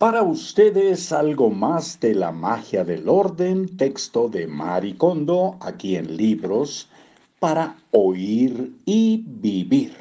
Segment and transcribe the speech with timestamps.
[0.00, 6.88] Para ustedes algo más de la magia del orden, texto de Maricondo, aquí en Libros,
[7.38, 9.94] para oír y vivir.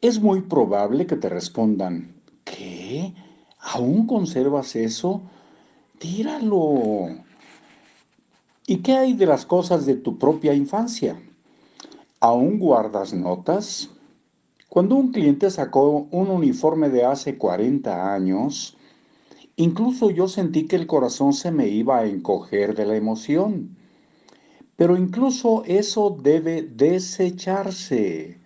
[0.00, 2.14] Es muy probable que te respondan,
[2.44, 3.12] ¿qué?
[3.58, 5.20] ¿Aún conservas eso?
[5.98, 7.08] Tíralo.
[8.66, 11.22] ¿Y qué hay de las cosas de tu propia infancia?
[12.18, 13.90] ¿Aún guardas notas?
[14.68, 18.76] Cuando un cliente sacó un uniforme de hace 40 años,
[19.56, 23.76] incluso yo sentí que el corazón se me iba a encoger de la emoción.
[24.76, 28.38] Pero incluso eso debe desecharse.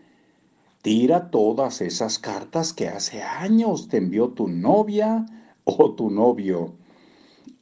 [0.82, 5.24] Tira todas esas cartas que hace años te envió tu novia
[5.64, 6.74] o tu novio.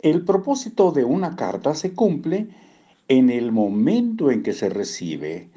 [0.01, 2.49] El propósito de una carta se cumple
[3.09, 5.51] en el momento en que se recibe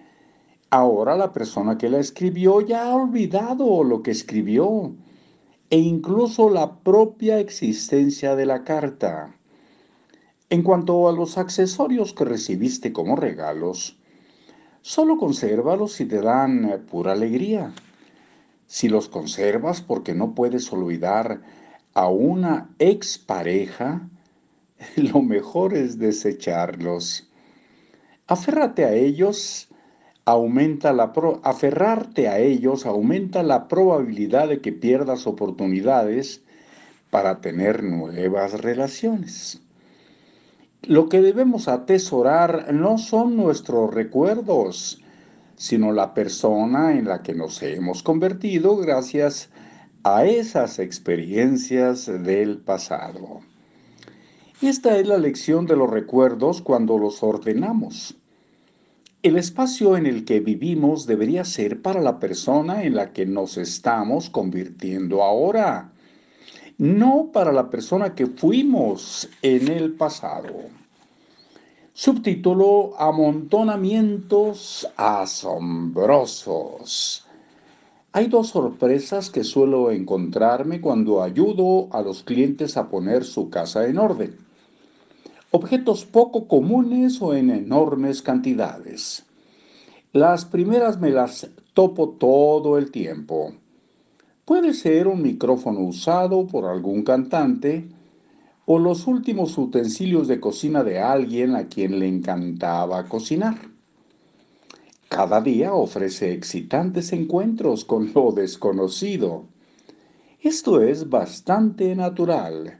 [0.72, 4.94] Ahora la persona que la escribió ya ha olvidado lo que escribió
[5.72, 9.36] e incluso la propia existencia de la carta.
[10.52, 13.98] En cuanto a los accesorios que recibiste como regalos,
[14.82, 17.74] solo consérvalos si te dan pura alegría.
[18.68, 21.42] Si los conservas porque no puedes olvidar
[21.96, 24.08] a una expareja,
[24.96, 27.28] lo mejor es desecharlos.
[28.28, 29.70] Aférrate a ellos
[30.30, 31.12] aumenta la
[31.44, 36.44] aferrarte a ellos aumenta la probabilidad de que pierdas oportunidades
[37.10, 39.62] para tener nuevas relaciones.
[40.84, 45.02] Lo que debemos atesorar no son nuestros recuerdos,
[45.56, 49.50] sino la persona en la que nos hemos convertido gracias
[50.04, 53.42] a esas experiencias del pasado.
[54.62, 58.19] Esta es la lección de los recuerdos cuando los ordenamos.
[59.22, 63.58] El espacio en el que vivimos debería ser para la persona en la que nos
[63.58, 65.92] estamos convirtiendo ahora,
[66.78, 70.54] no para la persona que fuimos en el pasado.
[71.92, 77.28] Subtítulo Amontonamientos asombrosos.
[78.14, 83.86] Hay dos sorpresas que suelo encontrarme cuando ayudo a los clientes a poner su casa
[83.86, 84.49] en orden
[85.52, 89.26] objetos poco comunes o en enormes cantidades.
[90.14, 93.54] Las primeras me las topo todo el tiempo.
[94.46, 97.88] Puede ser un micrófono usado por algún cantante
[98.66, 103.58] o los últimos utensilios de cocina de alguien a quien le encantaba cocinar.
[105.08, 109.46] Cada día ofrece excitantes encuentros con lo desconocido.
[110.42, 112.79] Esto es bastante natural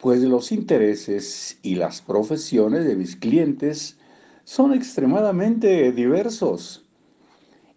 [0.00, 3.98] pues los intereses y las profesiones de mis clientes
[4.44, 6.86] son extremadamente diversos.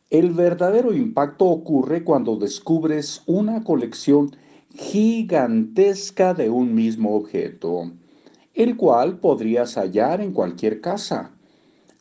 [0.09, 4.31] El verdadero impacto ocurre cuando descubres una colección
[4.73, 7.91] gigantesca de un mismo objeto,
[8.53, 11.31] el cual podrías hallar en cualquier casa.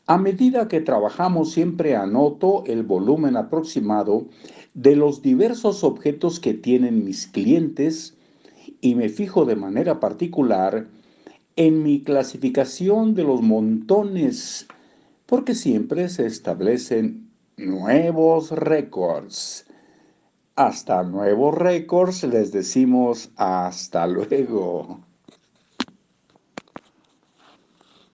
[0.06, 4.26] A medida que trabajamos siempre anoto el volumen aproximado
[4.74, 8.16] de los diversos objetos que tienen mis clientes,
[8.82, 10.86] y me fijo de manera particular
[11.56, 14.66] en mi clasificación de los montones,
[15.24, 19.66] porque siempre se establecen nuevos récords.
[20.56, 25.00] Hasta nuevos récords les decimos hasta luego.